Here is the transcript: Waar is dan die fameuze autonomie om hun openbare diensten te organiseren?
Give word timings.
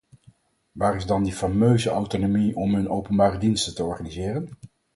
Waar 0.71 0.95
is 0.95 1.05
dan 1.05 1.23
die 1.23 1.33
fameuze 1.33 1.89
autonomie 1.89 2.55
om 2.55 2.73
hun 2.75 2.89
openbare 2.89 3.37
diensten 3.37 3.75
te 3.75 3.83
organiseren? 3.83 4.49